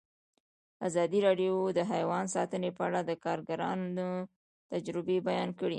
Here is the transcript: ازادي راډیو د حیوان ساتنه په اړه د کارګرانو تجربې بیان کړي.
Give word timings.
ازادي 0.87 1.19
راډیو 1.27 1.55
د 1.77 1.79
حیوان 1.91 2.25
ساتنه 2.35 2.69
په 2.77 2.81
اړه 2.87 2.99
د 3.05 3.11
کارګرانو 3.25 4.09
تجربې 4.71 5.17
بیان 5.27 5.49
کړي. 5.57 5.69